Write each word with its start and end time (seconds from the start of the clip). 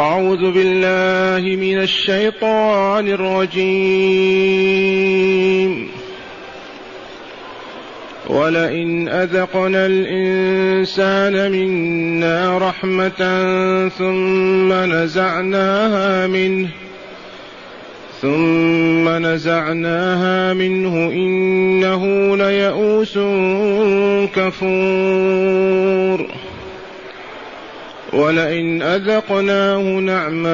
أعوذ 0.00 0.52
بالله 0.52 1.56
من 1.56 1.78
الشيطان 1.78 3.08
الرجيم. 3.08 4.30
ولئن 8.28 9.08
أذقنا 9.08 9.86
الإنسان 9.86 11.52
منا 11.52 12.58
رحمة 12.58 13.18
ثم 13.98 14.72
نزعناها 14.72 16.26
منه 16.26 16.68
ثم 18.20 19.08
نزعناها 19.08 20.54
منه 20.54 20.94
إنه 21.12 22.36
ليئوس 22.36 23.18
كفور. 24.34 26.26
ولئن 28.12 28.82
أذقناه 28.82 29.82
نعماء 29.82 30.50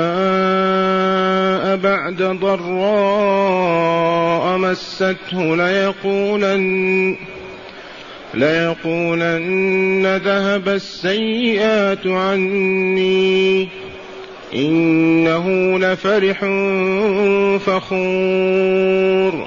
بعد 1.77 2.23
ضراء 2.23 3.77
مسته 4.59 5.57
ليقولن 5.57 7.17
ليقولن 8.35 10.17
ذهب 10.17 10.69
السيئات 10.69 12.07
عني. 12.07 13.69
إنه 14.55 15.79
لفرح 15.79 16.39
فخور. 17.67 19.47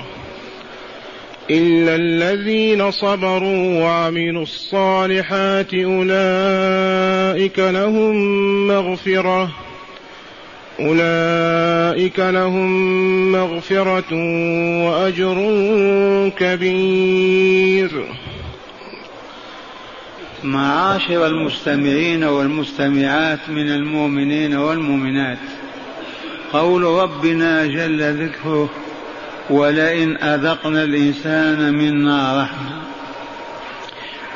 إلا 1.52 1.96
الذين 1.96 2.92
صبروا 2.92 3.84
وعملوا 3.84 4.44
الصالحات 4.44 5.74
أولئك 5.74 7.60
لهم 7.60 8.16
مغفرة 8.68 9.52
أولئك 10.80 12.20
لهم 12.20 12.72
مغفرة 13.32 14.14
وأجر 14.86 15.38
كبير. 16.38 18.06
معاشر 20.44 21.26
المستمعين 21.28 22.24
والمستمعات 22.24 23.50
من 23.50 23.70
المؤمنين 23.70 24.56
والمؤمنات. 24.56 25.38
قول 26.54 26.84
ربنا 26.84 27.66
جل 27.66 28.28
ذكره 28.28 28.70
ولئن 29.50 30.18
أذقنا 30.18 30.84
الإنسان 30.84 31.74
منا 31.74 32.42
رحمة. 32.42 32.82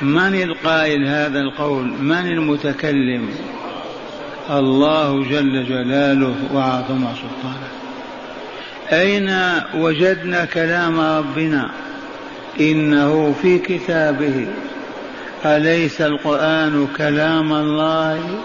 من 0.02 0.42
القائل 0.42 1.08
هذا 1.08 1.40
القول؟ 1.40 1.86
من 1.86 2.28
المتكلم؟ 2.28 3.30
الله 4.50 5.24
جل 5.24 5.66
جلاله 5.66 6.36
وعظم 6.54 7.06
سلطانه. 7.16 7.70
أين 8.92 9.32
وجدنا 9.82 10.46
كلام 10.46 11.00
ربنا؟ 11.00 11.70
إنه 12.60 13.36
في 13.42 13.60
كتابه. 13.60 14.48
أليس 15.46 16.02
القرآن 16.02 16.88
كلام 16.98 17.54
الله؟ 17.54 18.40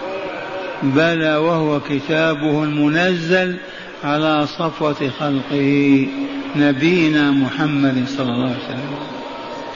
بلى 0.83 1.35
وهو 1.35 1.79
كتابه 1.79 2.63
المنزل 2.63 3.55
على 4.03 4.47
صفوة 4.47 5.09
خلقه. 5.19 6.07
نبينا 6.55 7.31
محمد 7.31 8.05
صلى 8.07 8.31
الله 8.31 8.45
عليه 8.45 8.65
وسلم 8.65 9.19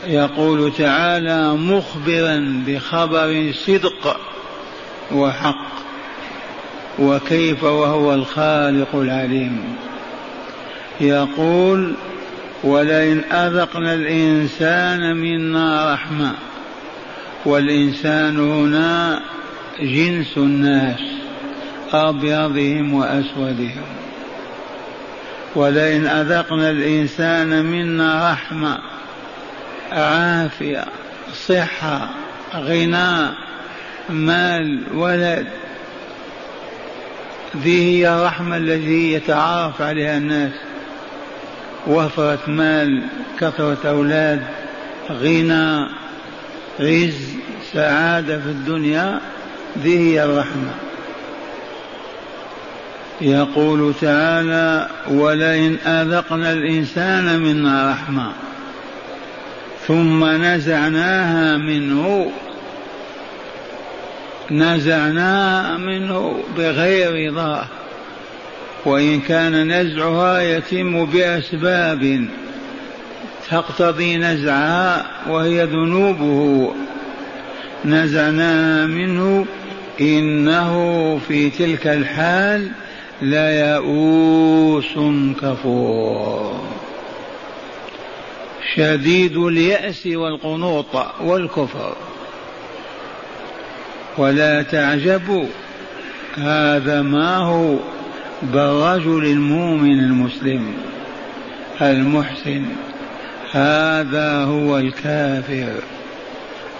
يقول 0.07 0.73
تعالى 0.73 1.53
مخبرا 1.53 2.63
بخبر 2.67 3.51
صدق 3.65 4.19
وحق 5.11 5.73
وكيف 6.99 7.63
وهو 7.63 8.13
الخالق 8.13 8.95
العليم. 8.95 9.63
يقول 11.01 11.93
ولئن 12.63 13.23
أذقنا 13.31 13.93
الإنسان 13.93 15.15
منا 15.17 15.93
رحمة 15.93 16.31
والإنسان 17.45 18.39
هنا 18.39 19.21
جنس 19.79 20.37
الناس 20.37 20.99
أبيضهم 21.93 22.93
وأسودهم. 22.93 24.02
ولئن 25.55 26.07
أذقنا 26.07 26.69
الإنسان 26.69 27.65
منا 27.65 28.31
رحمة 28.31 28.79
عافية 29.91 30.85
صحة 31.47 32.09
غنى 32.55 33.29
مال 34.09 34.83
ولد. 34.93 35.47
ذي 37.57 37.83
هي 37.83 38.15
الرحمة 38.15 38.57
التي 38.57 39.13
يتعارف 39.13 39.81
عليها 39.81 40.17
الناس. 40.17 40.53
وفرة 41.87 42.39
مال 42.47 43.03
كثرة 43.39 43.89
أولاد 43.89 44.43
غنى 45.11 45.87
عز 46.79 47.35
سعادة 47.73 48.39
في 48.39 48.49
الدنيا 48.49 49.19
ذي 49.77 49.99
هي 49.99 50.23
الرحمة. 50.23 50.71
يقول 53.21 53.93
تعالى 54.01 54.87
ولئن 55.09 55.75
أذقنا 55.75 56.53
الإنسان 56.53 57.39
منا 57.39 57.91
رحمة 57.91 58.31
ثم 59.87 60.25
نزعناها 60.25 61.57
منه 61.57 62.31
نزعناها 64.51 65.77
منه 65.77 66.43
بغير 66.57 67.31
رضاه 67.31 67.65
وإن 68.85 69.19
كان 69.19 69.71
نزعها 69.71 70.41
يتم 70.41 71.05
بأسباب 71.05 72.27
تقتضي 73.49 74.17
نزعها 74.17 75.05
وهي 75.29 75.65
ذنوبه. 75.65 76.73
نزعناها 77.85 78.85
منه 78.85 79.45
إنه 80.01 81.19
في 81.27 81.49
تلك 81.49 81.87
الحال 81.87 82.71
ليئوس 83.23 84.93
كفور. 85.41 86.61
شديد 88.75 89.37
اليأس 89.37 90.07
والقنوط 90.07 90.95
والكفر. 91.21 91.95
ولا 94.17 94.61
تعجبوا 94.61 95.45
هذا 96.37 97.01
ما 97.01 97.37
هو 97.37 97.75
بالرجل 98.41 99.25
المؤمن 99.25 99.99
المسلم 99.99 100.73
المحسن. 101.81 102.65
هذا 103.51 104.43
هو 104.43 104.77
الكافر 104.77 105.73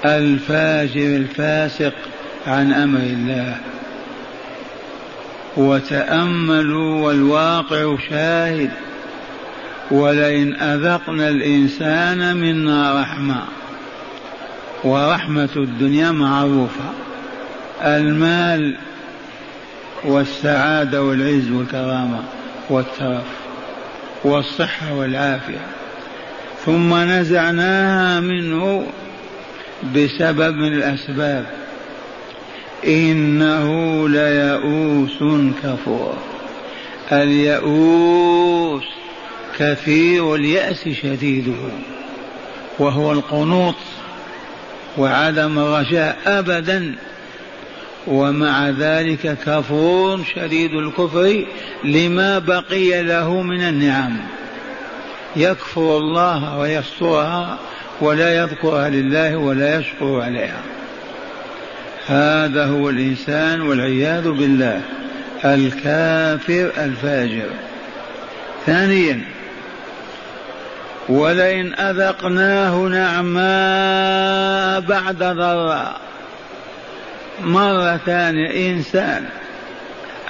الفاجر 0.05 1.15
الفاسق 1.15 1.93
عن 2.47 2.73
أمر 2.73 2.99
الله. 2.99 3.72
وتأملوا 5.57 7.05
والواقع 7.05 7.95
شاهد. 8.09 8.69
ولئن 9.91 10.55
أذقنا 10.55 11.29
الإنسان 11.29 12.37
منا 12.37 13.01
رحمة. 13.01 13.43
ورحمة 14.83 15.49
الدنيا 15.55 16.11
معروفة. 16.11 16.89
المال 17.81 18.77
والسعادة 20.03 21.03
والعز 21.03 21.51
والكرامة 21.51 22.19
والترف 22.69 23.23
والصحة 24.23 24.93
والعافية. 24.93 25.65
ثم 26.65 26.95
نزعناها 26.95 28.19
منه 28.19 28.87
بسبب 29.95 30.55
من 30.55 30.73
الأسباب. 30.73 31.45
إنه 32.87 34.09
ليئوس 34.09 35.43
كفور. 35.63 36.17
اليئوس 37.11 38.83
كثير 39.59 40.35
اليأس 40.35 40.89
شديده 40.89 41.71
وهو 42.79 43.11
القنوط 43.11 43.75
وعدم 44.97 45.59
الرجاء 45.59 46.17
ابدا 46.25 46.95
ومع 48.07 48.69
ذلك 48.69 49.37
كفور 49.45 50.19
شديد 50.35 50.73
الكفر 50.73 51.45
لما 51.83 52.39
بقي 52.39 53.03
له 53.03 53.41
من 53.41 53.61
النعم. 53.61 54.17
يكفر 55.35 55.97
الله 55.97 56.59
ويسترها 56.59 57.57
ولا 58.01 58.37
يذكرها 58.43 58.89
لله 58.89 59.37
ولا 59.37 59.79
يشكر 59.79 60.21
عليها. 60.21 60.61
هذا 62.07 62.65
هو 62.65 62.89
الإنسان 62.89 63.61
والعياذ 63.61 64.29
بالله 64.29 64.81
الكافر 65.45 66.71
الفاجر. 66.77 67.49
ثانيا 68.65 69.21
ولئن 71.09 71.73
أذقناه 71.73 72.77
نعماء 72.77 74.79
بعد 74.79 75.17
ضراء. 75.17 76.01
مرة 77.43 77.99
ثانية 78.05 78.71
إنسان 78.71 79.25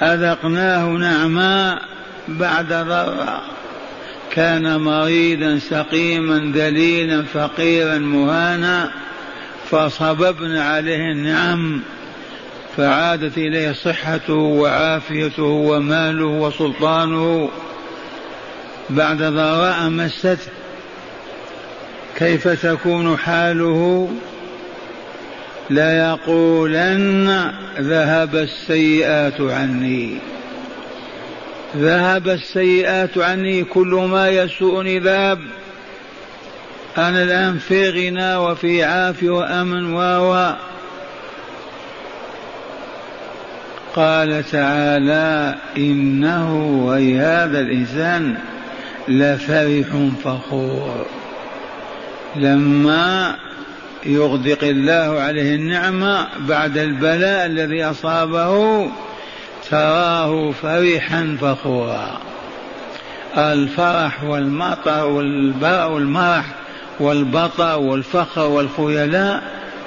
أذقناه 0.02 0.86
نعماء 0.86 1.82
بعد 2.28 2.68
ضراء. 2.68 3.42
كان 4.32 4.80
مريضا 4.80 5.58
سقيما 5.58 6.52
ذليلا 6.54 7.22
فقيرا 7.22 7.98
مهانا. 7.98 8.90
فصببنا 9.74 10.64
عليه 10.64 11.12
النعم 11.12 11.80
فعادت 12.76 13.38
إليه 13.38 13.72
صحته 13.72 14.34
وعافيته 14.34 15.42
وماله 15.42 16.26
وسلطانه. 16.26 17.50
بعد 18.90 19.22
ضراء 19.22 19.88
مسته 19.88 20.52
كيف 22.16 22.48
تكون 22.48 23.16
حاله؟ 23.16 24.10
ليقولن 25.70 27.52
ذهب 27.78 28.36
السيئات 28.36 29.40
عني. 29.40 30.18
ذهب 31.76 32.28
السيئات 32.28 33.18
عني 33.18 33.64
كل 33.64 34.08
ما 34.10 34.28
يسوءني 34.28 34.98
ذهب. 34.98 35.38
أنا 36.98 37.22
الآن 37.22 37.58
في 37.58 37.90
غنى 37.90 38.36
وفي 38.36 38.84
عافية 38.84 39.30
وأمن 39.30 39.94
و 39.94 40.52
قال 43.96 44.44
تعالى 44.50 45.54
إنه 45.76 46.92
أي 46.96 47.18
هذا 47.18 47.60
الإنسان 47.60 48.36
لفرح 49.08 49.86
فخور. 50.24 51.06
لما 52.36 53.36
يغدق 54.06 54.64
الله 54.64 55.20
عليه 55.20 55.54
النعمة 55.54 56.28
بعد 56.38 56.78
البلاء 56.78 57.46
الذي 57.46 57.84
أصابه 57.84 58.86
تراه 59.70 60.50
فرحا 60.50 61.36
فخورا. 61.40 62.20
الفرح 63.36 64.24
والمطر 64.24 65.06
والمرح 65.90 66.44
والبطر 67.00 67.78
والفخر 67.78 68.46
والخيلاء 68.46 69.42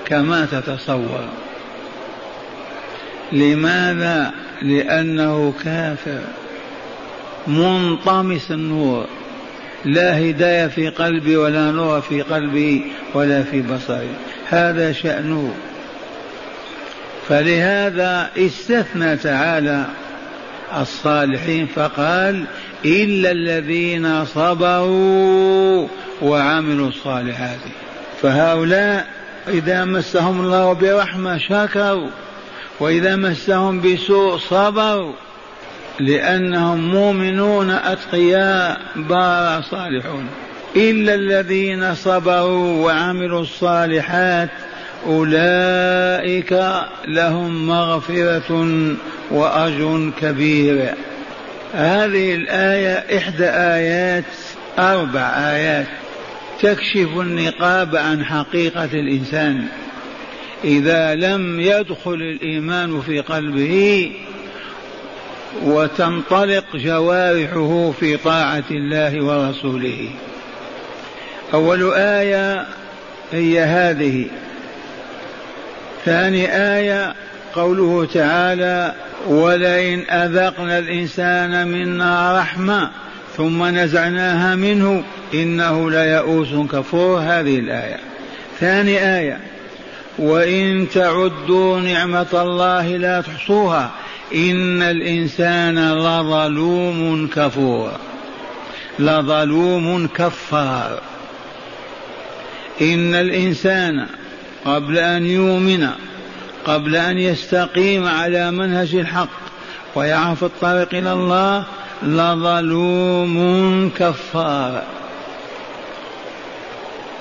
كما 0.05 0.47
تتصور. 0.51 1.25
لماذا؟ 3.31 4.31
لأنه 4.61 5.53
كافر 5.63 6.19
منطمس 7.47 8.51
النور 8.51 9.05
لا 9.85 10.19
هداية 10.19 10.67
في 10.67 10.89
قلبي 10.89 11.37
ولا 11.37 11.71
نور 11.71 12.01
في 12.01 12.21
قلبي 12.21 12.91
ولا 13.13 13.43
في 13.43 13.61
بصري. 13.61 14.09
هذا 14.49 14.91
شأنه. 14.91 15.53
فلهذا 17.29 18.29
استثنى 18.37 19.17
تعالى 19.17 19.85
الصالحين 20.75 21.67
فقال 21.67 22.45
إلا 22.85 23.31
الذين 23.31 24.25
صبروا 24.25 25.87
وعملوا 26.21 26.87
الصالحات. 26.87 27.59
فهؤلاء 28.21 29.07
إذا 29.47 29.85
مسهم 29.85 30.41
الله 30.41 30.73
برحمة 30.73 31.37
شكروا 31.37 32.09
وإذا 32.79 33.15
مسهم 33.15 33.81
بسوء 33.81 34.37
صبروا 34.37 35.13
لأنهم 35.99 36.91
مؤمنون 36.91 37.69
أتقياء 37.69 38.81
بار 38.95 39.61
صالحون. 39.61 40.27
إلا 40.75 41.15
الذين 41.15 41.95
صبروا 41.95 42.85
وعملوا 42.85 43.41
الصالحات 43.41 44.49
أولئك 45.05 46.61
لهم 47.07 47.67
مغفرة 47.67 48.67
وأجر 49.31 50.11
كبير. 50.21 50.93
هذه 51.73 52.35
الآية 52.35 53.17
إحدى 53.17 53.45
آيات 53.49 54.23
أربع 54.79 55.21
آيات 55.37 55.87
تكشف 56.61 57.09
النقاب 57.19 57.95
عن 57.95 58.25
حقيقة 58.25 58.89
الإنسان. 58.93 59.65
إذا 60.63 61.15
لم 61.15 61.59
يدخل 61.59 62.13
الإيمان 62.13 63.01
في 63.01 63.19
قلبه 63.19 64.11
وتنطلق 65.63 66.65
جوارحه 66.75 67.91
في 67.99 68.17
طاعة 68.17 68.63
الله 68.71 69.23
ورسوله. 69.23 70.09
أول 71.53 71.93
آية 71.93 72.65
هي 73.31 73.59
هذه. 73.59 74.25
ثاني 76.07 76.55
آية 76.55 77.13
قوله 77.53 78.07
تعالى 78.13 78.93
ولئن 79.27 79.99
أذقنا 80.09 80.79
الإنسان 80.79 81.67
منا 81.67 82.39
رحمة 82.39 82.89
ثم 83.37 83.63
نزعناها 83.63 84.55
منه 84.55 85.03
إنه 85.33 85.91
ليئوس 85.91 86.47
كفور. 86.71 87.19
هذه 87.19 87.59
الآية. 87.59 87.99
ثاني 88.59 89.17
آية 89.17 89.39
وإن 90.17 90.87
تعدوا 90.93 91.79
نعمة 91.79 92.27
الله 92.33 92.97
لا 92.97 93.21
تحصوها 93.21 93.91
إن 94.35 94.81
الإنسان 94.81 95.93
لظلوم 95.93 97.29
كفور. 97.35 97.91
لظلوم 98.99 100.07
كفار. 100.07 101.01
إن 102.81 103.15
الإنسان 103.15 104.07
قبل 104.67 104.97
أن 104.97 105.25
يؤمن 105.25 105.87
قبل 106.65 106.95
أن 106.95 107.17
يستقيم 107.17 108.07
على 108.07 108.51
منهج 108.51 108.95
الحق 108.95 109.29
ويعرف 109.95 110.43
الطريق 110.43 110.87
إلى 110.93 111.13
الله 111.13 111.63
لظلوم 112.03 113.35
كفار. 113.97 114.83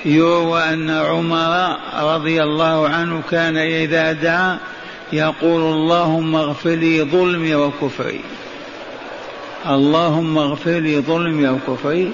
يروى 0.05 0.61
أن 0.63 0.89
عمر 0.89 1.77
رضي 1.99 2.43
الله 2.43 2.89
عنه 2.89 3.21
كان 3.31 3.57
إذا 3.57 4.11
دعا 4.11 4.57
يقول 5.13 5.61
اللهم 5.61 6.35
اغفر 6.35 6.69
لي 6.69 7.03
ظلمي 7.03 7.55
وكفري. 7.55 8.21
اللهم 9.69 10.37
اغفر 10.37 10.79
لي 10.79 10.99
ظلمي 10.99 11.47
وكفري 11.47 12.11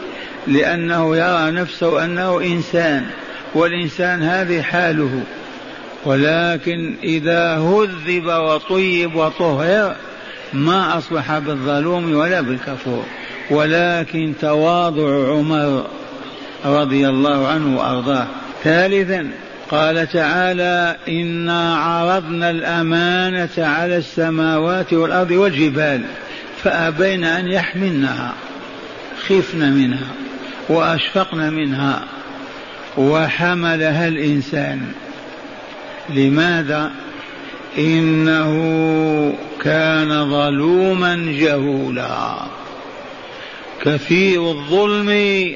لأنه 0.47 1.17
يرى 1.17 1.51
نفسه 1.51 2.05
أنه 2.05 2.41
إنسان. 2.41 3.05
والإنسان 3.55 4.21
هذه 4.21 4.61
حاله. 4.61 5.21
ولكن 6.05 6.95
إذا 7.03 7.57
هذب 7.57 8.25
وطيب 8.25 9.15
وطهر 9.15 9.95
ما 10.53 10.97
أصبح 10.97 11.37
بالظلوم 11.37 12.15
ولا 12.15 12.41
بالكفور. 12.41 13.05
ولكن 13.49 14.33
تواضع 14.41 15.31
عمر 15.31 15.85
رضي 16.65 17.09
الله 17.09 17.47
عنه 17.47 17.77
وأرضاه. 17.77 18.27
ثالثا 18.63 19.29
قال 19.71 20.07
تعالى 20.07 20.95
إنا 21.07 21.75
عرضنا 21.75 22.49
الأمانة 22.49 23.49
على 23.57 23.97
السماوات 23.97 24.93
والأرض 24.93 25.31
والجبال 25.31 26.01
فأبين 26.63 27.23
أن 27.23 27.47
يحملنها 27.47 28.33
خفن 29.27 29.71
منها 29.71 30.07
وأشفقن 30.69 31.53
منها 31.53 32.05
وحملها 32.97 34.07
الإنسان. 34.07 34.81
لماذا؟ 36.09 36.91
إنه 37.77 38.53
كان 39.61 40.29
ظلوما 40.29 41.15
جهولا. 41.39 42.35
كثير 43.81 44.51
الظلم 44.51 45.09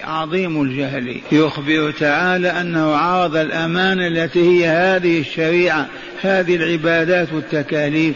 عظيم 0.03 0.61
الجهل. 0.61 1.21
يخبر 1.31 1.91
تعالى 1.91 2.49
أنه 2.49 2.95
عرض 2.95 3.35
الامانه 3.35 4.07
التي 4.07 4.39
هي 4.39 4.67
هذه 4.67 5.19
الشريعة 5.19 5.87
هذه 6.21 6.55
العبادات 6.55 7.33
والتكاليف. 7.33 8.15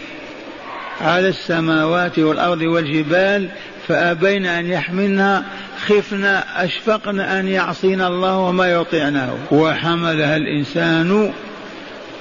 على 1.02 1.28
السماوات 1.28 2.20
والأرض 2.20 2.62
والجبال 2.62 3.50
فأبين 3.88 4.46
أن 4.46 4.66
يحملنها 4.66 5.46
خفنا 5.88 6.64
أشفقنا 6.66 7.40
أن 7.40 7.48
يعصينا 7.48 8.08
الله 8.08 8.38
وما 8.38 8.68
يطيعناه 8.68 9.34
وحملها 9.52 10.38
الإنسان 10.38 11.32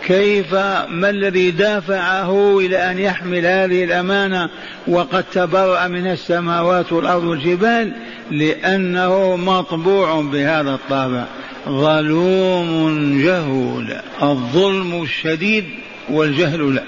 كيف 0.07 0.55
ما 0.89 1.11
الذي 1.11 1.51
دافعه 1.51 2.59
إلى 2.59 2.91
أن 2.91 2.99
يحمل 2.99 3.47
هذه 3.47 3.85
الأمانة؟ 3.85 4.49
وقد 4.87 5.25
تبرأ 5.33 5.89
من 5.89 6.07
السماوات 6.07 6.93
والأرض 6.93 7.25
والجبال 7.25 7.93
لأنه 8.31 9.37
مطبوع 9.37 10.21
بهذا 10.21 10.71
الطابع. 10.71 11.25
ظلوم 11.69 13.23
جهول 13.25 13.97
الظلم 14.23 15.03
الشديد 15.03 15.65
والجهل 16.11 16.75
لا 16.75 16.83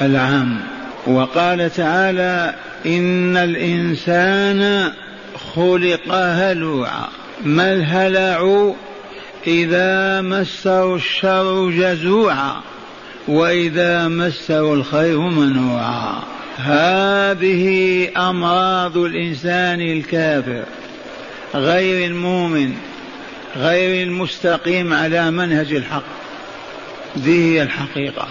العام. 0.00 0.58
وقال 1.06 1.70
تعالى 1.70 2.54
إن 2.86 3.36
الإنسان 3.36 4.92
خلق 5.54 6.14
هلوعا. 6.14 7.08
ما 7.44 7.72
الهلع 7.72 8.72
إذا 9.46 10.20
مسه 10.20 10.94
الشر 10.94 11.70
جزوعا 11.70 12.60
وإذا 13.28 14.08
مسه 14.08 14.74
الخير 14.74 15.18
منوعا. 15.18 16.22
هذه 16.56 18.08
أمراض 18.16 18.96
الإنسان 18.96 19.80
الكافر. 19.80 20.64
غير 21.54 22.06
المؤمن 22.06 22.74
غير 23.56 24.06
المستقيم 24.06 24.92
على 24.92 25.30
منهج 25.30 25.72
الحق. 25.72 26.02
ذي 27.18 27.54
هي 27.54 27.62
الحقيقة. 27.62 28.28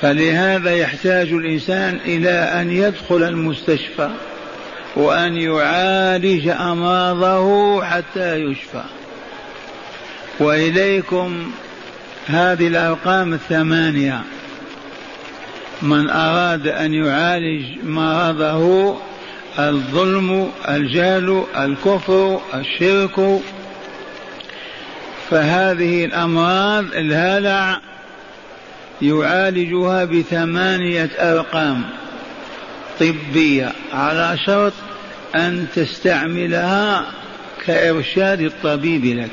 فلهذا 0.00 0.70
يحتاج 0.76 1.32
الإنسان 1.32 1.98
إلى 2.04 2.30
أن 2.30 2.70
يدخل 2.72 3.22
المستشفى. 3.22 4.10
وأن 4.96 5.36
يعالج 5.36 6.48
أمراضه 6.48 7.82
حتى 7.84 8.36
يشفى. 8.36 8.82
وإليكم 10.40 11.52
هذه 12.26 12.66
الأرقام 12.66 13.34
الثمانية. 13.34 14.20
من 15.82 16.10
أراد 16.10 16.66
أن 16.66 16.94
يعالج 16.94 17.84
مرضه 17.84 18.96
الظلم 19.58 20.50
الجهل 20.68 21.44
الكفر 21.56 22.40
الشرك. 22.54 23.40
فهذه 25.30 26.04
الأمراض 26.04 26.84
الهلع 26.84 27.80
يعالجها 29.02 30.04
بثمانية 30.04 31.10
أرقام. 31.18 31.99
طبية 33.00 33.72
على 33.92 34.38
شرط 34.46 34.72
أن 35.34 35.66
تستعملها 35.74 37.06
كإرشاد 37.66 38.40
الطبيب 38.40 39.04
لك. 39.04 39.30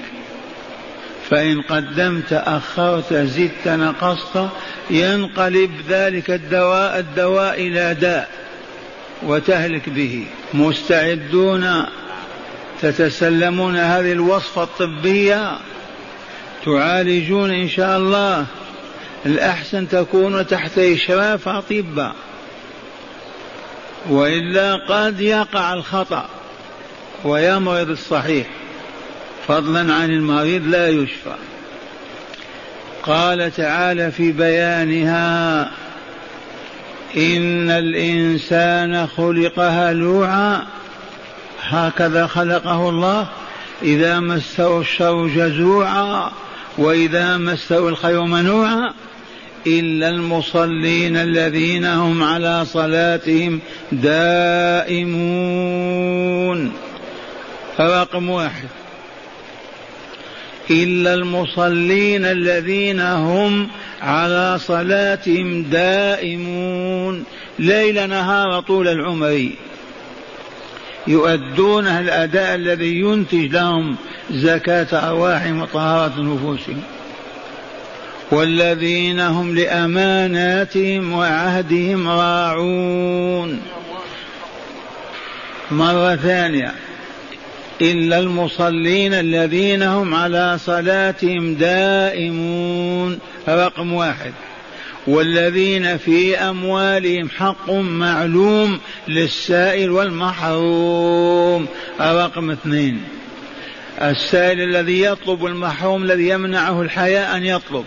فإن 1.30 1.62
قدمت 1.62 2.34
أخرت 2.34 3.14
زدت 3.14 3.68
نقصت 3.68 4.50
ينقلب 4.90 5.72
ذلك 5.90 6.32
الدواء 6.32 7.00
الدواء 7.00 7.62
إلى 7.68 7.94
داء 7.94 8.30
وتهلك 9.24 9.90
به. 9.90 10.26
مستعدون 10.54 11.86
تتسلمون 12.82 13.76
هذه 13.76 14.12
الوصفة 14.12 14.64
الطبية؟ 14.64 15.58
تعالجون 16.66 17.52
إن 17.52 17.70
شاء 17.70 17.98
الله. 17.98 18.46
الأحسن 19.26 19.90
تكون 19.90 20.48
تحت 20.48 20.78
إشراف 20.78 21.48
أطباء. 21.48 22.16
وإلا 24.10 24.76
قد 24.76 25.22
يقع 25.22 25.74
الخطأ 25.74 26.26
ويمرض 27.24 27.90
الصحيح 27.90 28.48
فضلا 29.48 29.94
عن 29.94 30.12
المريض 30.12 30.68
لا 30.68 30.90
يشفى. 30.90 31.36
قال 33.04 33.52
تعالى 33.56 34.12
في 34.12 34.32
بيانها 34.32 35.72
إن 37.18 37.70
الإنسان 37.70 39.08
خلق 39.08 39.60
هلوعا 39.60 40.64
هكذا 41.62 42.28
خلقه 42.28 42.90
الله 42.90 43.28
إذا 43.82 44.20
مسه 44.20 44.80
الشر 44.80 45.28
جزوعا 45.28 46.32
وإذا 46.78 47.38
مسه 47.38 47.90
الخير 47.90 48.22
منوعا. 48.22 48.94
إلا 49.68 50.10
المصلين 50.10 51.18
الذين 51.18 51.86
هم 51.86 52.24
على 52.24 52.66
صلاتهم 52.66 53.60
دائمون. 53.92 55.18
رقم 57.80 58.30
واحد. 58.30 58.68
إلا 60.72 61.14
المصلين 61.14 62.26
الذين 62.26 63.00
هم 63.00 63.68
على 64.02 64.60
صلاتهم 64.60 65.64
دائمون. 65.64 67.24
ليل 67.60 68.10
نهار 68.10 68.60
طول 68.60 68.88
العمر. 68.88 69.50
يؤدون 71.08 71.88
الأداء 71.88 72.56
الذي 72.56 73.00
ينتج 73.00 73.54
لهم 73.54 73.96
زكاة 74.32 75.10
أرواحهم 75.10 75.62
وطهارة 75.62 76.22
نفوسهم. 76.22 76.82
والذين 78.32 79.20
هم 79.20 79.56
لأماناتهم 79.56 81.14
وعهدهم 81.14 82.08
راعون. 82.08 83.62
مرة 85.72 86.16
ثانية. 86.16 86.72
إلا 87.82 88.20
المصلين 88.20 89.14
الذين 89.14 89.84
هم 89.84 90.16
على 90.16 90.58
صلاتهم 90.66 91.54
دائمون. 91.54 93.20
رقم 93.50 93.94
واحد. 93.94 94.34
والذين 95.08 95.98
في 95.98 96.38
أموالهم 96.38 97.30
حق 97.38 97.72
معلوم 97.72 98.80
للسائل 99.08 99.92
والمحروم. 99.92 101.66
رقم 102.02 102.52
اثنين. 102.52 103.04
السائل 104.02 104.62
الذي 104.62 105.02
يطلب 105.02 105.46
المحروم 105.46 106.04
الذي 106.04 106.30
يمنعه 106.30 106.82
الحياء 106.82 107.38
أن 107.38 107.46
يطلب. 107.46 107.86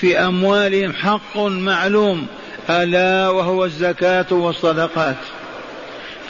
في 0.00 0.18
أموالهم 0.18 0.92
حق 0.92 1.38
معلوم 1.38 2.26
ألا 2.70 3.28
وهو 3.28 3.64
الزكاة 3.64 4.26
والصدقات. 4.30 5.16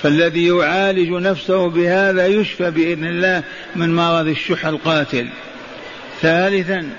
فالذي 0.02 0.46
يعالج 0.46 1.10
نفسه 1.10 1.68
بهذا 1.68 2.26
يشفى 2.26 2.70
بإذن 2.70 3.04
الله 3.04 3.42
من 3.76 3.94
مرض 3.94 4.26
الشح 4.26 4.66
القاتل. 4.66 5.28
ثالثا 6.22 6.90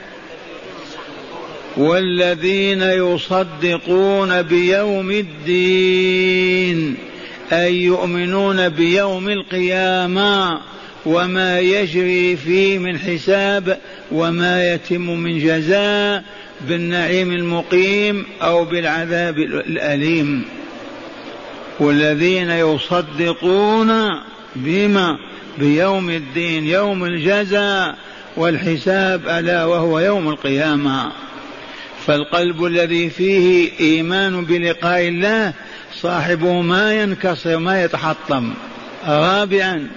والذين 1.77 2.81
يصدقون 2.81 4.41
بيوم 4.41 5.12
الدين 5.12 6.97
أي 7.51 7.83
يؤمنون 7.83 8.69
بيوم 8.69 9.29
القيامة 9.29 10.59
وما 11.05 11.59
يجري 11.59 12.38
فيه 12.38 12.77
من 12.77 13.00
حساب 13.00 13.77
وما 14.12 14.74
يتم 14.74 15.01
من 15.01 15.39
جزاء 15.39 16.24
بالنعيم 16.61 17.31
المقيم 17.31 18.25
أو 18.41 18.65
بالعذاب 18.65 19.37
الأليم. 19.39 20.45
والذين 21.79 22.49
يصدقون 22.49 23.91
بما 24.55 25.17
بيوم 25.57 26.09
الدين 26.09 26.67
يوم 26.67 27.03
الجزاء 27.03 27.95
والحساب 28.37 29.27
ألا 29.27 29.65
وهو 29.65 29.99
يوم 29.99 30.29
القيامة. 30.29 31.11
فالقلب 32.05 32.65
الذي 32.65 33.09
فيه 33.09 33.71
إيمان 33.79 34.45
بلقاء 34.45 35.07
الله 35.07 35.53
صاحبه 36.01 36.61
ما 36.61 36.93
ينكسر 37.01 37.57
ما 37.57 37.83
يتحطم. 37.83 38.53
رابعا 39.07 39.87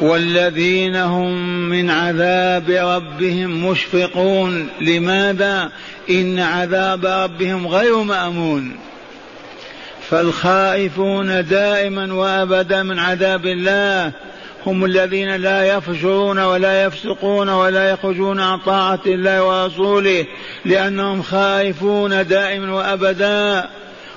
والذين 0.00 0.96
هم 0.96 1.48
من 1.68 1.90
عذاب 1.90 2.70
ربهم 2.70 3.70
مشفقون. 3.70 4.68
لماذا؟ 4.80 5.70
إن 6.10 6.38
عذاب 6.38 7.06
ربهم 7.06 7.66
غير 7.66 7.96
مأمون. 7.96 8.76
فالخائفون 10.10 11.46
دائما 11.46 12.14
وأبدا 12.14 12.82
من 12.82 12.98
عذاب 12.98 13.46
الله. 13.46 14.12
هم 14.66 14.84
الذين 14.84 15.36
لا 15.36 15.76
يفجرون 15.76 16.38
ولا 16.38 16.84
يفسقون 16.84 17.48
ولا 17.48 17.90
يخرجون 17.90 18.40
عن 18.40 18.58
طاعة 18.58 19.00
الله 19.06 19.44
ورسوله 19.44 20.26
لأنهم 20.64 21.22
خائفون 21.22 22.26
دائما 22.26 22.74
وأبدا. 22.74 23.68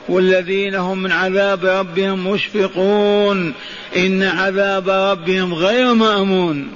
والذين 0.09 0.75
هم 0.75 0.97
من 0.97 1.11
عذاب 1.11 1.65
ربهم 1.65 2.27
مشفقون. 2.27 3.53
إن 3.97 4.23
عذاب 4.23 4.89
ربهم 4.89 5.53
غير 5.53 5.93
مأمون. 5.93 6.67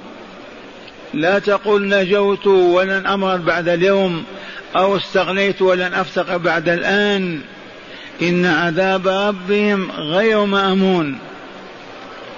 لا 1.13 1.39
تقل 1.39 1.89
نجوت 1.89 2.47
ولن 2.47 3.05
أمرض 3.05 3.45
بعد 3.45 3.69
اليوم 3.69 4.23
أو 4.75 4.97
استغنيت 4.97 5.61
ولن 5.61 5.93
أفتق 5.93 6.35
بعد 6.35 6.69
الآن. 6.69 7.39
إن 8.21 8.45
عذاب 8.45 9.07
ربهم 9.07 9.91
غير 9.91 10.45
مأمون. 10.45 11.17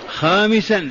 خامسا 0.09 0.89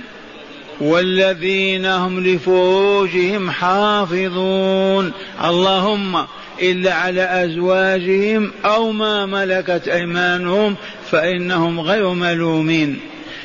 والذين 0.80 1.86
هم 1.86 2.20
لفروجهم 2.20 3.50
حافظون. 3.50 5.12
اللهم 5.44 6.24
إلا 6.62 6.94
على 6.94 7.44
أزواجهم 7.44 8.50
أو 8.64 8.92
ما 8.92 9.26
ملكت 9.26 9.88
أيمانهم 9.88 10.76
فإنهم 11.10 11.80
غير 11.80 12.10
ملومين. 12.10 12.98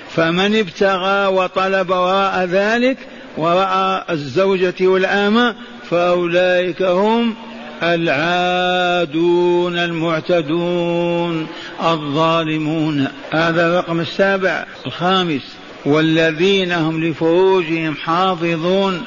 فمن 0.09 0.55
ابتغى 0.55 1.25
وطلب 1.27 1.89
وراء 1.89 2.45
ذلك 2.45 2.97
وراء 3.37 4.05
الزوجة 4.09 4.73
والأمة 4.81 5.55
فأولئك 5.89 6.81
هم 6.81 7.35
العادون 7.83 9.77
المعتدون 9.77 11.47
الظالمون. 11.83 13.07
هذا 13.31 13.67
الرقم 13.67 13.99
السابع 13.99 14.65
الخامس. 14.85 15.41
والذين 15.85 16.71
هم 16.71 17.03
لفروجهم 17.03 17.95
حافظون. 17.95 19.03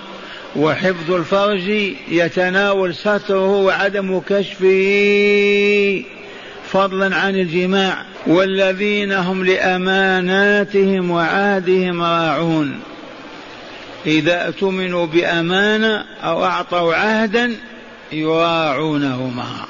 وحفظ 0.56 1.10
الفرج 1.12 1.94
يتناول 2.08 2.94
ستره 2.94 3.50
وعدم 3.50 4.20
كشفه 4.20 6.04
فضلا 6.72 7.16
عن 7.16 7.34
الجماع. 7.34 8.04
والذين 8.26 9.12
هم 9.12 9.44
لأماناتهم 9.44 11.10
وعهدهم 11.10 12.02
راعون. 12.02 12.80
إذا 14.06 14.46
اؤتمنوا 14.46 15.06
بأمانة 15.06 16.04
أو 16.22 16.44
أعطوا 16.44 16.94
عهدا 16.94 17.56
يراعونه 18.12 19.30
معه 19.36 19.66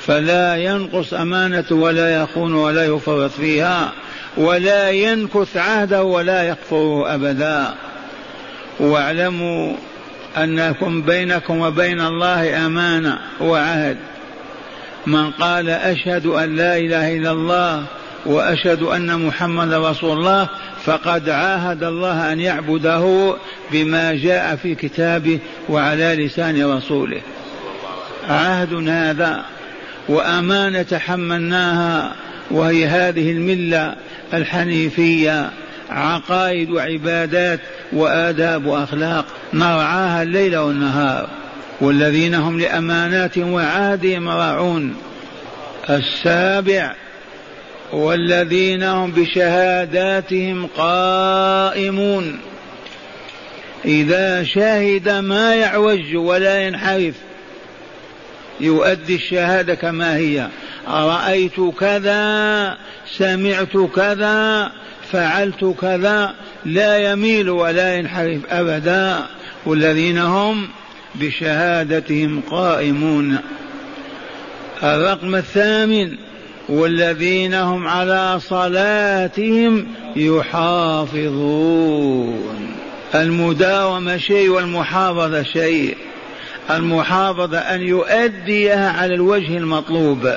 فلا 0.00 0.56
ينقص 0.56 1.14
أمانة 1.14 1.64
ولا 1.70 2.22
يخون 2.22 2.54
ولا 2.54 2.86
يفرط 2.86 3.30
فيها. 3.30 3.92
ولا 4.36 4.90
ينكث 4.90 5.56
عهده 5.56 6.02
ولا 6.02 6.48
يكفره 6.48 7.14
أبدا. 7.14 7.74
واعلموا 8.80 9.72
أنكم 10.36 11.02
بينكم 11.02 11.60
وبين 11.60 12.00
الله 12.00 12.66
أمانة 12.66 13.18
وعهد. 13.40 13.96
من 15.06 15.30
قال 15.30 15.70
أشهد 15.70 16.26
أن 16.26 16.56
لا 16.56 16.76
إله 16.78 17.16
إلا 17.16 17.30
الله 17.30 17.84
وأشهد 18.26 18.82
أن 18.82 19.26
محمد 19.26 19.72
رسول 19.72 20.18
الله 20.18 20.48
فقد 20.84 21.28
عاهد 21.28 21.84
الله 21.84 22.32
أن 22.32 22.40
يعبده 22.40 23.34
بما 23.72 24.12
جاء 24.14 24.56
في 24.56 24.74
كتابه 24.74 25.38
وعلى 25.68 26.26
لسان 26.26 26.76
رسوله. 26.76 27.20
عهد 28.28 28.88
هذا 28.88 29.44
وأمانة 30.08 30.82
تحملناها 30.82 32.12
وهي 32.50 32.86
هذه 32.86 33.32
الملة 33.32 33.94
الحنيفية. 34.34 35.50
عقائد 35.92 36.70
وعبادات 36.70 37.60
وآداب 37.92 38.66
وأخلاق. 38.66 39.24
نرعاها 39.54 40.22
الليل 40.22 40.56
والنهار. 40.56 41.28
والذين 41.80 42.34
هم 42.34 42.60
لأماناتهم 42.60 43.52
وعهدهم 43.52 44.28
راعون 44.28 44.96
السابع. 45.90 46.94
والذين 47.92 48.82
هم 48.82 49.10
بشهاداتهم 49.10 50.66
قائمون. 50.66 52.40
إذا 53.84 54.44
شهد 54.44 55.08
ما 55.08 55.54
يعوج 55.54 56.16
ولا 56.16 56.66
ينحرف. 56.66 57.14
يؤدي 58.60 59.14
الشهادة 59.14 59.74
كما 59.74 60.16
هي. 60.16 60.48
رأيت 60.88 61.60
كذا 61.80 62.76
سمعت 63.18 63.76
كذا 63.96 64.72
فعلت 65.12 65.74
كذا 65.80 66.34
لا 66.64 67.12
يميل 67.12 67.50
ولا 67.50 67.94
ينحرف 67.94 68.40
أبدا 68.50 69.18
والذين 69.66 70.18
هم 70.18 70.68
بشهادتهم 71.14 72.40
قائمون. 72.50 73.38
الرقم 74.82 75.34
الثامن 75.34 76.16
والذين 76.68 77.54
هم 77.54 77.88
على 77.88 78.40
صلاتهم 78.40 79.86
يحافظون. 80.16 81.56
المداومة 83.14 84.16
شيء 84.16 84.48
والمحافظة 84.48 85.42
شيء. 85.42 85.96
المحافظة 86.70 87.58
أن 87.58 87.80
يؤديها 87.80 88.90
على 88.90 89.14
الوجه 89.14 89.56
المطلوب. 89.58 90.36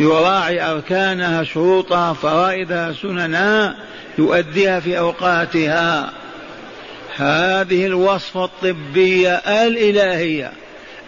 يراعي 0.00 0.70
أركانها 0.70 1.44
شروطها 1.44 2.12
فرائدها 2.12 2.92
سننها 2.92 3.76
يؤديها 4.18 4.80
في 4.80 4.98
أوقاتها. 4.98 6.12
هذه 7.16 7.86
الوصفة 7.86 8.44
الطبية 8.44 9.34
الإلهية 9.34 10.52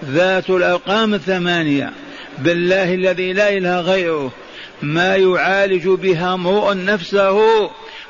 ذات 0.04 0.50
الأرقام 0.50 1.14
الثمانية. 1.14 1.92
بالله 2.38 2.94
الذي 2.94 3.32
لا 3.32 3.52
إله 3.52 3.80
غيره 3.80 4.32
ما 4.82 5.16
يعالج 5.16 5.88
بها 5.88 6.34
امرؤ 6.34 6.72
نفسه 6.72 7.40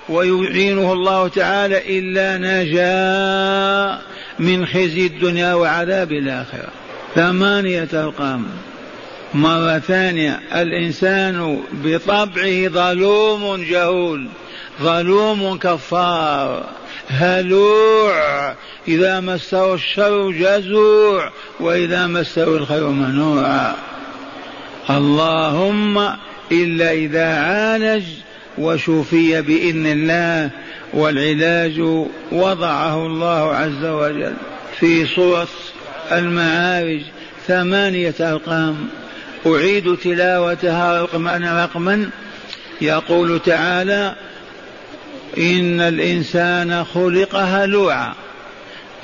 ويعينه 0.08 0.92
الله 0.92 1.28
تعالى 1.28 1.98
إلا 1.98 2.38
نجا 2.38 3.98
من 4.38 4.66
خزي 4.66 5.06
الدنيا 5.06 5.54
وعذاب 5.54 6.12
الآخرة. 6.12 6.68
ثمانية 7.14 7.88
أرقام. 7.94 8.46
مرة 9.34 9.78
ثانية 9.78 10.40
الإنسان 10.54 11.60
بطبعه 11.72 12.68
ظلوم 12.68 13.64
جهول 13.70 14.26
ظلوم 14.82 15.58
كفار 15.58 16.64
هلوع 17.08 18.54
إذا 18.88 19.20
مسه 19.20 19.74
الشر 19.74 20.30
جزوع 20.30 21.30
وإذا 21.60 22.06
مسه 22.06 22.56
الخير 22.56 22.88
منوع. 22.88 23.72
اللهم 24.90 25.98
إلا 26.52 26.92
إذا 26.92 27.34
عالج 27.34 28.04
وشفي 28.58 29.42
بإذن 29.42 29.86
الله 29.86 30.50
والعلاج 30.92 31.80
وضعه 32.32 33.06
الله 33.06 33.54
عز 33.54 33.84
وجل. 33.84 34.34
في 34.80 35.06
سورة 35.06 35.48
المعارج 36.12 37.00
ثمانية 37.46 38.14
أرقام. 38.20 38.88
أعيد 39.46 39.96
تلاوتها 39.96 41.02
رقما 41.02 41.62
رقما. 41.64 42.10
يقول 42.80 43.40
تعالى 43.40 44.14
إن 45.38 45.80
الإنسان 45.80 46.84
خلق 46.84 47.36
هلوعا. 47.36 48.14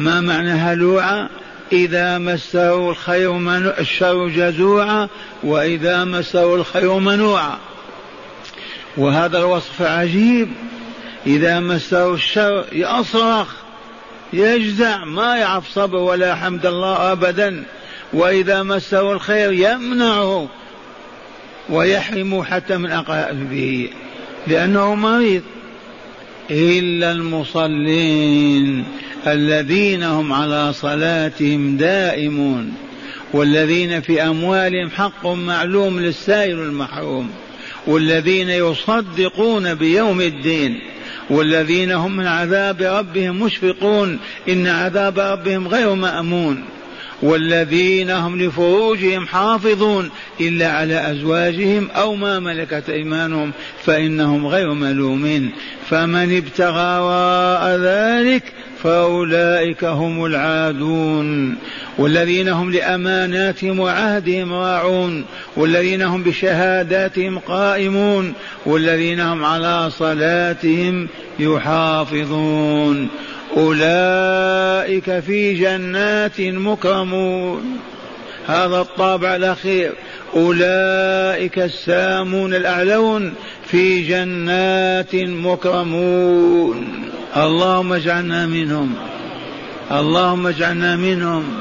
ما 0.00 0.20
معنى 0.20 0.52
هلوعا؟ 0.52 1.28
إذا 1.72 2.18
مسه 2.18 2.90
الخير 2.90 3.32
منو... 3.32 3.70
الشر 3.78 4.28
جزوعا 4.28 5.08
وإذا 5.42 6.04
مسه 6.04 6.54
الخير 6.54 6.98
منوعا. 6.98 7.58
وهذا 8.96 9.38
الوصف 9.38 9.82
عجيب. 9.82 10.48
إذا 11.26 11.60
مسه 11.60 12.14
الشر 12.14 12.64
يصرخ 12.72 13.48
يجزع 14.32 15.04
ما 15.04 15.36
يعرف 15.36 15.68
صبر 15.68 15.96
ولا 15.96 16.34
حمد 16.34 16.66
الله 16.66 17.12
أبدا. 17.12 17.64
وإذا 18.14 18.62
مسه 18.62 19.12
الخير 19.12 19.52
يمنعه 19.52 20.48
ويحرمه 21.68 22.44
حتى 22.44 22.76
من 22.76 22.90
أقاربه 22.90 23.90
لأنه 24.46 24.94
مريض. 24.94 25.42
إلا 26.50 27.12
المصلين 27.12 28.84
الذين 29.26 30.02
هم 30.02 30.32
على 30.32 30.72
صلاتهم 30.72 31.76
دائمون 31.76 32.74
والذين 33.32 34.00
في 34.00 34.22
أموالهم 34.22 34.90
حق 34.90 35.26
معلوم 35.26 36.00
للسائل 36.00 36.58
المحروم 36.58 37.30
والذين 37.86 38.48
يصدقون 38.48 39.74
بيوم 39.74 40.20
الدين 40.20 40.80
والذين 41.30 41.92
هم 41.92 42.16
من 42.16 42.26
عذاب 42.26 42.82
ربهم 42.82 43.40
مشفقون 43.40 44.18
إن 44.48 44.66
عذاب 44.66 45.18
ربهم 45.18 45.68
غير 45.68 45.94
مأمون. 45.94 46.64
والذين 47.22 48.10
هم 48.10 48.42
لفروجهم 48.42 49.26
حافظون 49.26 50.10
إلا 50.40 50.72
على 50.72 51.10
أزواجهم 51.10 51.88
أو 51.90 52.14
ما 52.14 52.40
ملكت 52.40 52.90
أيمانهم 52.90 53.52
فإنهم 53.84 54.46
غير 54.46 54.72
ملومين. 54.72 55.50
فمن 55.90 56.36
ابتغى 56.36 56.98
وراء 56.98 57.78
ذلك 57.80 58.42
فأولئك 58.82 59.84
هم 59.84 60.24
العادون. 60.24 61.56
والذين 61.98 62.48
هم 62.48 62.72
لأماناتهم 62.72 63.80
وعهدهم 63.80 64.52
راعون. 64.52 65.24
والذين 65.56 66.02
هم 66.02 66.22
بشهاداتهم 66.22 67.38
قائمون. 67.38 68.32
والذين 68.66 69.20
هم 69.20 69.44
على 69.44 69.90
صلاتهم 69.90 71.08
يحافظون. 71.38 73.08
أولئك 73.56 75.18
في 75.20 75.54
جنات 75.54 76.40
مكرمون. 76.40 77.78
هذا 78.46 78.80
الطابع 78.80 79.36
الأخير. 79.36 79.92
أولئك 80.36 81.58
السامون 81.58 82.54
الأعلون 82.54 83.34
في 83.66 84.02
جنات 84.02 85.14
مكرمون. 85.14 86.88
اللهم 87.36 87.92
اجعلنا 87.92 88.46
منهم. 88.46 88.94
اللهم 89.92 90.46
اجعلنا 90.46 90.96
منهم. 90.96 91.60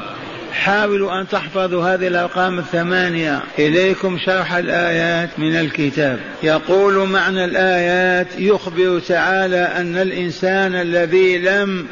حاولوا 0.54 1.20
أن 1.20 1.28
تحفظوا 1.28 1.84
هذه 1.84 2.06
الأرقام 2.06 2.58
الثمانية. 2.58 3.40
إليكم 3.58 4.18
شرح 4.26 4.54
الآيات 4.54 5.28
من 5.38 5.56
الكتاب. 5.56 6.18
يقول 6.42 7.08
معنى 7.08 7.44
الآيات 7.44 8.26
يخبر 8.38 8.98
تعالى 9.08 9.62
أن 9.76 9.96
الإنسان 9.96 10.74
الذي 10.74 11.38
لم 11.38 11.86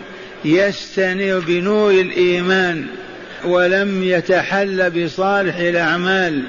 يستنر 0.45 1.43
بنور 1.47 1.91
الإيمان 1.91 2.87
ولم 3.45 4.05
يتحل 4.05 4.91
بصالح 4.91 5.57
الأعمال 5.57 6.43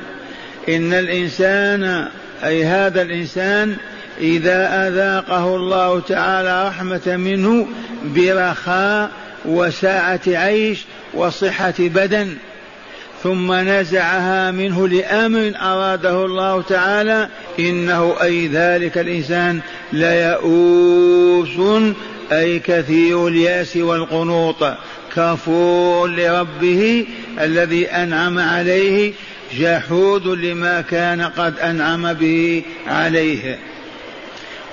إن 0.69 0.93
الإنسان 0.93 2.07
أي 2.43 2.65
هذا 2.65 3.01
الإنسان 3.01 3.75
إذا 4.21 4.87
أذاقه 4.87 5.55
الله 5.55 5.99
تعالى 5.99 6.67
رحمة 6.67 7.17
منه 7.17 7.67
برخاء 8.03 9.11
وساعة 9.45 10.21
عيش 10.27 10.85
وصحة 11.13 11.73
بدن 11.79 12.35
ثم 13.23 13.53
نزعها 13.53 14.51
منه 14.51 14.87
لأمر 14.87 15.51
أراده 15.61 16.25
الله 16.25 16.61
تعالى 16.61 17.29
إنه 17.59 18.15
أي 18.21 18.47
ذلك 18.47 18.97
الإنسان 18.97 19.59
ليئوس 19.93 21.83
أي 22.31 22.59
كثير 22.59 23.27
اليأس 23.27 23.77
والقنوط. 23.77 24.73
كفور 25.15 26.07
لربه 26.07 27.07
الذي 27.39 27.85
أنعم 27.87 28.39
عليه 28.39 29.13
جحود 29.59 30.27
لما 30.27 30.81
كان 30.81 31.21
قد 31.21 31.59
أنعم 31.59 32.13
به 32.13 32.63
عليه. 32.87 33.59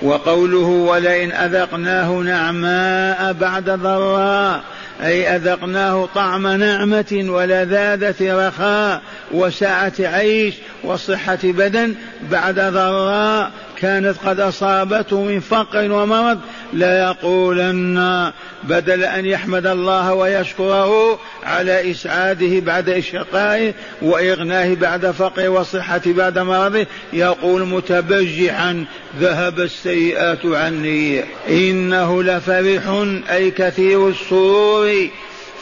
وقوله 0.02 0.66
ولئن 0.66 1.32
أذقناه 1.32 2.12
نعماء 2.12 3.32
بعد 3.32 3.70
ضراء 3.70 4.62
أي 5.02 5.36
أذقناه 5.36 6.08
طعم 6.14 6.46
نعمة 6.46 7.24
ولذاذة 7.28 8.48
رخاء 8.48 9.02
وسعة 9.32 9.92
عيش 9.98 10.54
وصحة 10.84 11.38
بدن 11.44 11.94
بعد 12.30 12.54
ضراء 12.54 13.50
كانت 13.80 14.16
قد 14.24 14.40
أصابته 14.40 15.22
من 15.22 15.40
فقر 15.40 15.92
ومرض 15.92 16.38
ليقولن 16.72 18.30
بدل 18.62 19.04
أن 19.04 19.26
يحمد 19.26 19.66
الله 19.66 20.14
ويشكره 20.14 21.18
على 21.42 21.90
إسعاده 21.90 22.60
بعد 22.60 22.88
إشقائه 22.88 23.74
وإغناه 24.02 24.74
بعد 24.74 25.10
فقره 25.10 25.48
وصحة 25.48 26.00
بعد 26.06 26.38
مرضه 26.38 26.86
يقول 27.12 27.66
متبجحا 27.66 28.84
ذهب 29.20 29.60
السيئات 29.60 30.46
عني 30.46 31.24
إنه 31.48 32.22
لفرح 32.22 33.04
أي 33.30 33.50
كثير 33.50 34.08
السرور 34.08 35.08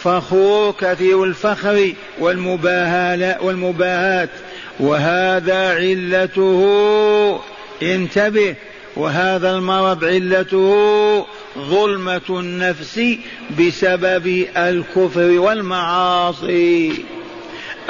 فخور 0.03 0.75
كثير 0.81 1.25
الفخر 1.25 1.93
والمباهات 3.41 4.31
وهذا 4.81 5.75
علته 5.75 7.41
انتبه 7.83 8.55
وهذا 8.97 9.51
المرض 9.51 10.05
علته 10.05 11.27
ظلمة 11.59 12.21
النفس 12.31 13.01
بسبب 13.61 14.47
الكفر 14.57 15.39
والمعاصي. 15.39 16.93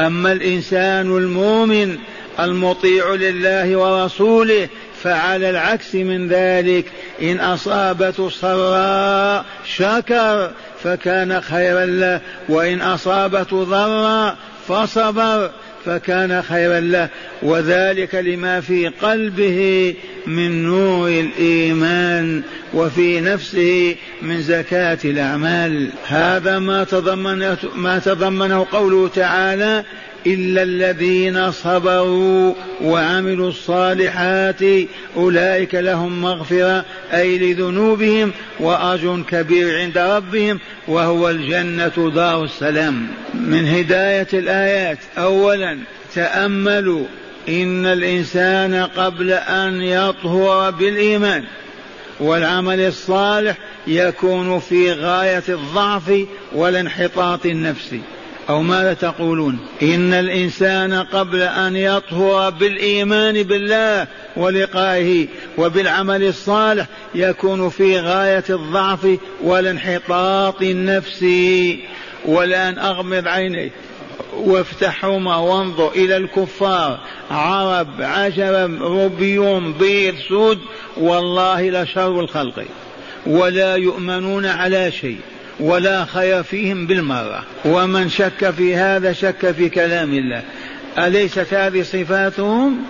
أما 0.01 0.33
الإنسان 0.33 1.17
المؤمن 1.17 1.99
المطيع 2.41 3.15
لله 3.15 3.77
ورسوله 3.77 4.69
فعلى 5.03 5.51
العكس 5.51 5.95
من 5.95 6.29
ذلك 6.29 6.85
إن 7.23 7.41
أصابته 7.41 8.31
سراء 8.31 9.45
شكر 9.65 10.51
فكان 10.83 11.41
خيرا 11.41 11.87
له 11.87 12.21
وإن 12.49 12.81
أصابته 12.81 13.65
ضرا 13.65 14.37
فصبر 14.69 15.51
فكان 15.89 16.43
خيرا 16.43 16.81
له. 16.81 17.09
وذلك 17.43 18.15
لما 18.15 18.61
في 18.61 18.89
قلبه 18.89 19.95
من 20.27 20.65
نور 20.65 21.09
الإيمان 21.09 22.43
وفي 22.75 23.21
نفسه 23.21 23.97
من 24.23 24.43
زكاة 24.43 24.99
الأعمال. 25.05 25.89
هذا 26.07 26.59
ما 26.59 26.85
تضمنه 26.85 27.57
ما 27.77 27.99
تضمنه 27.99 28.67
قوله 28.73 29.09
تعالى 29.09 29.85
إلا 30.27 30.63
الذين 30.63 31.53
صبروا 31.53 32.55
وعملوا 32.83 33.49
الصالحات 33.49 34.61
أولئك 35.17 35.75
لهم 35.75 36.23
مغفرة 36.23 36.85
أي 37.13 37.39
لذنوبهم 37.39 38.33
وأجر 38.61 39.23
كبير 39.29 39.79
عند 39.79 39.99
ربهم 39.99 40.61
وهو 40.89 41.31
الجنة 41.31 42.13
دار 42.15 42.45
السلام. 42.45 43.07
من 43.35 43.69
هداية 43.69 44.29
الآيات 44.33 44.99
أولا 45.19 45.79
تأملوا 46.15 47.05
إن 47.49 47.87
الإنسان 47.87 48.75
قبل 48.75 49.33
أن 49.33 49.83
يطهر 49.83 50.71
بالإيمان 50.71 51.45
والعمل 52.21 52.81
الصالح 52.81 53.57
يكون 53.87 54.59
في 54.61 54.93
غاية 54.93 55.43
الضعف 55.49 56.27
والانحطاط 56.53 57.47
النفسي. 57.47 58.01
أو 58.49 58.63
ماذا 58.63 58.95
تقولون؟ 58.95 59.59
إن 59.83 60.13
الإنسان 60.13 60.93
قبل 60.93 61.43
أن 61.43 61.77
يطهر 61.77 62.51
بالإيمان 62.51 63.43
بالله 63.43 64.07
ولقائه 64.37 65.27
وبالعمل 65.59 66.23
الصالح 66.23 66.87
يكون 67.15 67.69
في 67.69 68.01
غاية 68.01 68.45
الضعف 68.51 69.19
والانحطاط 69.43 70.63
النفسي. 70.63 71.85
والآن 72.25 72.79
أغمض 72.79 73.29
عينيك 73.29 73.73
وافتحهما 74.33 75.37
وانظر 75.37 75.93
إلى 75.93 76.17
الكفار 76.17 77.01
عرب 77.31 77.89
عجب 78.01 78.79
ربيون 78.83 79.73
بيض 79.73 80.15
سود 80.29 80.59
والله 80.97 81.71
لشر 81.71 82.21
الخلق. 82.21 82.65
ولا 83.27 83.77
يؤمنون 83.77 84.47
على 84.47 84.93
شيء. 84.93 85.19
ولا 85.61 86.05
خير 86.05 86.43
فيهم 86.43 86.87
بالمرة. 86.87 87.45
ومن 87.65 88.09
شك 88.09 88.51
في 88.51 88.77
هذا 88.77 89.13
شك 89.13 89.51
في 89.51 89.69
كلام 89.69 90.13
الله. 90.13 90.43
أليست 90.99 91.55
هذه 91.55 91.83
صفاتهم؟ 91.83 92.85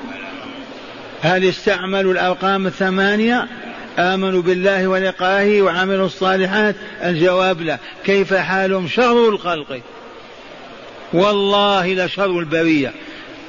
هل 1.22 1.48
استعملوا 1.48 2.12
الأرقام 2.12 2.66
الثمانية؟ 2.66 3.46
آمنوا 3.98 4.42
بالله 4.42 4.86
ولقائه 4.86 5.62
وعملوا 5.62 6.06
الصالحات؟ 6.06 6.74
الجواب 7.04 7.60
لا. 7.60 7.78
كيف 8.04 8.34
حالهم 8.34 8.88
شر 8.88 9.28
الخلق؟ 9.28 9.80
والله 11.12 11.94
لشر 11.94 12.38
البرية. 12.38 12.92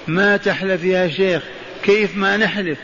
ما 0.08 0.38
تحلف 0.38 0.84
يا 0.84 1.08
شيخ؟ 1.08 1.44
كيف 1.84 2.18
ما 2.18 2.38
نحلف؟ 2.38 2.78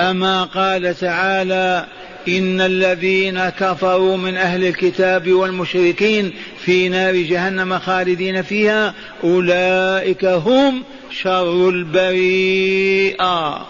أما 0.00 0.44
قال 0.44 0.94
تعالى 0.94 1.86
إن 2.28 2.60
الذين 2.60 3.48
كفروا 3.48 4.16
من 4.16 4.36
أهل 4.36 4.64
الكتاب 4.64 5.32
والمشركين 5.32 6.32
في 6.58 6.88
نار 6.88 7.16
جهنم 7.16 7.78
خالدين 7.78 8.42
فيها 8.42 8.94
أولئك 9.24 10.24
هم 10.24 10.82
شر 11.10 11.68
البريئة. 11.68 13.66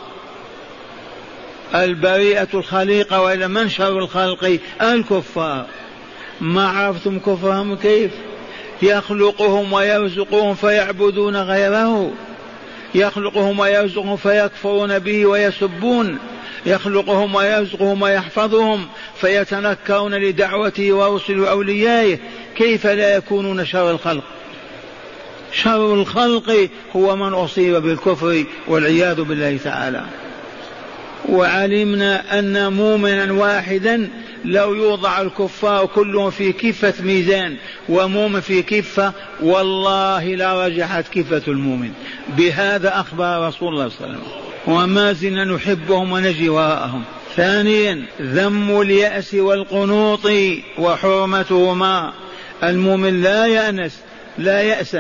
البريئة 1.75 2.49
الخليقة 2.55 3.23
وإلى 3.23 3.49
من 3.49 3.69
شر 3.69 3.99
الخلق؟ 3.99 4.59
الكفار. 4.83 5.67
ما 6.41 6.69
عرفتم 6.69 7.19
كفرهم 7.19 7.77
كيف؟ 7.77 8.11
يخلقهم 8.83 9.73
ويرزقهم 9.73 10.55
فيعبدون 10.55 11.37
غيره. 11.37 12.13
يخلقهم 12.95 13.59
ويرزقهم 13.59 14.17
فيكفرون 14.17 14.99
به 14.99 15.27
ويسبون. 15.27 16.19
يخلقهم 16.67 17.35
ويرزقهم 17.35 18.03
ويحفظهم 18.03 18.87
فيتنكرون 19.21 20.15
لدعوته 20.15 20.93
ورسل 20.93 21.45
أوليائه 21.45 22.19
كيف 22.57 22.87
لا 22.87 23.17
يكونون 23.17 23.65
شر 23.65 23.91
الخلق؟ 23.91 24.25
شر 25.53 25.95
الخلق 25.95 26.69
هو 26.97 27.17
من 27.17 27.33
أصيب 27.33 27.75
بالكفر 27.75 28.45
والعياذ 28.69 29.23
بالله 29.23 29.57
تعالى. 29.65 30.03
وعلمنا 31.29 32.39
أن 32.39 32.73
مؤمنا 32.73 33.33
واحدا 33.33 34.11
لو 34.45 34.75
يوضع 34.75 35.21
الكفار 35.21 35.87
كلهم 35.87 36.31
في 36.31 36.53
كفة 36.53 36.95
ميزان 37.01 37.57
ومؤمن 37.89 38.41
في 38.41 38.63
كفة 38.63 39.13
والله 39.43 40.35
لرجحت 40.35 41.05
كفة 41.15 41.43
المؤمن. 41.49 41.93
بهذا 42.37 43.01
أخبر 43.01 43.49
رسول 43.49 43.69
الله 43.69 43.89
صلى 43.89 44.07
الله 44.07 44.19
عليه 44.19 44.19
وسلم. 44.19 44.54
وما 44.67 45.13
زلنا 45.13 45.45
نحبهم 45.45 46.13
ونجي 46.13 46.49
وراءهم. 46.49 47.03
ثانيا 47.37 48.07
ذم 48.23 48.81
اليأس 48.81 49.35
والقنوط 49.35 50.31
وحرمتهما. 50.79 52.13
المؤمن 52.65 53.23
لا 53.23 53.47
يأنس 53.47 53.99
لا 54.39 54.63
يأس 54.63 54.97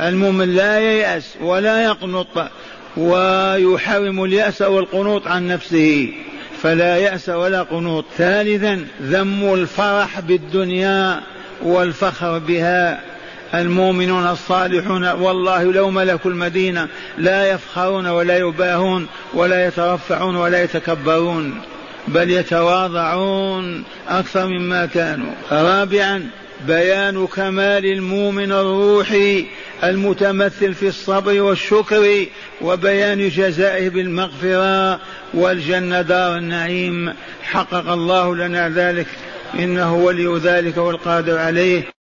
المؤمن 0.00 0.54
لا 0.54 0.80
ييأس 0.80 1.34
ولا 1.40 1.84
يقنط 1.84 2.50
ويحرم 2.96 4.24
اليأس 4.24 4.62
والقنوط 4.62 5.26
عن 5.26 5.48
نفسه 5.48 6.08
فلا 6.62 6.96
يأس 6.96 7.28
ولا 7.28 7.62
قنوط. 7.62 8.04
ثالثا 8.18 8.86
ذم 9.02 9.54
الفرح 9.54 10.20
بالدنيا 10.20 11.20
والفخر 11.62 12.38
بها. 12.38 13.00
المؤمنون 13.54 14.26
الصالحون 14.26 15.08
والله 15.08 15.72
لو 15.72 15.90
ملكوا 15.90 16.30
المدينة 16.30 16.88
لا 17.18 17.50
يفخرون 17.50 18.06
ولا 18.06 18.38
يباهون 18.38 19.06
ولا 19.34 19.66
يترفعون 19.66 20.36
ولا 20.36 20.62
يتكبرون 20.62 21.60
بل 22.08 22.30
يتواضعون 22.30 23.84
أكثر 24.08 24.46
مما 24.46 24.86
كانوا. 24.86 25.32
رابعا 25.50 26.30
بيان 26.66 27.26
كمال 27.26 27.86
المؤمن 27.86 28.52
الروحي 28.52 29.46
المتمثل 29.84 30.74
في 30.74 30.88
الصبر 30.88 31.42
والشكر 31.42 32.26
وبيان 32.60 33.28
جزائه 33.28 33.88
بالمغفرة 33.88 35.00
والجنة 35.34 36.02
دار 36.02 36.36
النعيم. 36.36 37.12
حقق 37.42 37.88
الله 37.88 38.36
لنا 38.36 38.68
ذلك 38.68 39.06
إنه 39.54 39.94
ولي 39.94 40.38
ذلك 40.38 40.76
والقادر 40.76 41.38
عليه. 41.38 41.82